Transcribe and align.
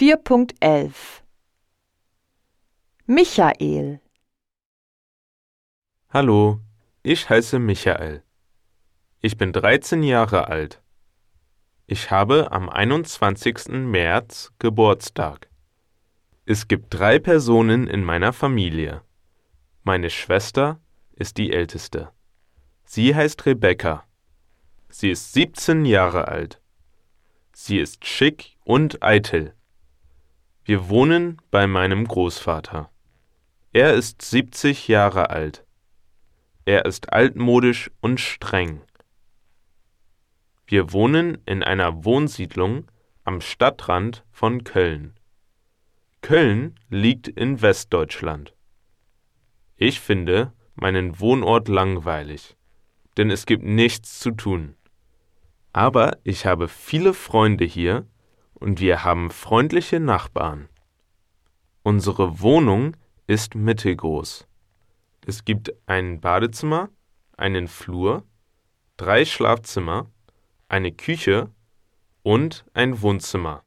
4.11 0.00 0.94
Michael 3.04 4.00
Hallo, 6.08 6.60
ich 7.02 7.28
heiße 7.28 7.58
Michael. 7.58 8.22
Ich 9.20 9.36
bin 9.36 9.52
13 9.52 10.02
Jahre 10.02 10.48
alt. 10.48 10.82
Ich 11.86 12.10
habe 12.10 12.50
am 12.50 12.70
21. 12.70 13.68
März 13.68 14.54
Geburtstag. 14.58 15.50
Es 16.46 16.66
gibt 16.66 16.86
drei 16.94 17.18
Personen 17.18 17.86
in 17.86 18.02
meiner 18.02 18.32
Familie. 18.32 19.02
Meine 19.82 20.08
Schwester 20.08 20.80
ist 21.12 21.36
die 21.36 21.52
älteste. 21.52 22.10
Sie 22.84 23.14
heißt 23.14 23.44
Rebecca. 23.44 24.04
Sie 24.88 25.10
ist 25.10 25.34
17 25.34 25.84
Jahre 25.84 26.26
alt. 26.28 26.62
Sie 27.52 27.78
ist 27.78 28.06
schick 28.06 28.56
und 28.64 29.02
eitel. 29.02 29.54
Wir 30.70 30.88
wohnen 30.88 31.42
bei 31.50 31.66
meinem 31.66 32.06
Großvater. 32.06 32.92
Er 33.72 33.94
ist 33.94 34.22
70 34.22 34.86
Jahre 34.86 35.30
alt. 35.30 35.66
Er 36.64 36.84
ist 36.84 37.12
altmodisch 37.12 37.90
und 38.00 38.20
streng. 38.20 38.80
Wir 40.68 40.92
wohnen 40.92 41.38
in 41.44 41.64
einer 41.64 42.04
Wohnsiedlung 42.04 42.88
am 43.24 43.40
Stadtrand 43.40 44.24
von 44.30 44.62
Köln. 44.62 45.18
Köln 46.20 46.76
liegt 46.88 47.26
in 47.26 47.60
Westdeutschland. 47.60 48.54
Ich 49.76 49.98
finde 49.98 50.52
meinen 50.76 51.18
Wohnort 51.18 51.66
langweilig, 51.66 52.56
denn 53.16 53.32
es 53.32 53.44
gibt 53.44 53.64
nichts 53.64 54.20
zu 54.20 54.30
tun. 54.30 54.76
Aber 55.72 56.16
ich 56.22 56.46
habe 56.46 56.68
viele 56.68 57.12
Freunde 57.12 57.64
hier 57.64 58.06
und 58.60 58.78
wir 58.78 59.02
haben 59.02 59.30
freundliche 59.30 59.98
Nachbarn. 59.98 60.68
Unsere 61.82 62.40
Wohnung 62.40 62.96
ist 63.26 63.54
mittelgroß. 63.54 64.46
Es 65.26 65.44
gibt 65.44 65.72
ein 65.86 66.20
Badezimmer, 66.20 66.90
einen 67.36 67.68
Flur, 67.68 68.24
drei 68.96 69.24
Schlafzimmer, 69.24 70.10
eine 70.68 70.92
Küche 70.92 71.50
und 72.22 72.64
ein 72.74 73.00
Wohnzimmer. 73.00 73.64